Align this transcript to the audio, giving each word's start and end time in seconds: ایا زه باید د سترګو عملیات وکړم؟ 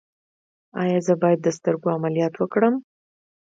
ایا 0.81 0.99
زه 1.07 1.13
باید 1.21 1.39
د 1.43 1.47
سترګو 1.57 1.87
عملیات 1.97 2.33
وکړم؟ 2.37 2.73